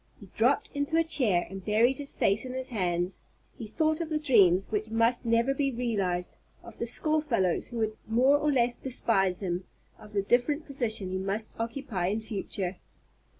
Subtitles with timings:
[0.19, 3.23] He dropped into a chair and buried his face in his hands.
[3.55, 7.77] He thought of the dreams which must never be realized, of the school fellows who
[7.77, 9.65] would more or less despise him,
[9.99, 12.77] of the different position he must occupy in future.